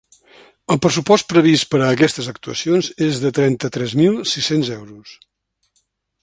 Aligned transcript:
El 0.75 0.79
pressupost 0.85 1.27
previst 1.33 1.67
per 1.73 1.81
a 1.81 1.89
aquestes 1.97 2.29
actuacions 2.33 2.89
és 3.09 3.21
de 3.25 3.33
trenta-tres 3.41 3.95
mil 4.01 4.19
sis-cents 4.33 4.73
euros. 4.79 5.15